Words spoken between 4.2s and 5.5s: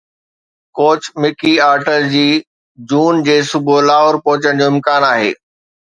پهچڻ جو امڪان آهي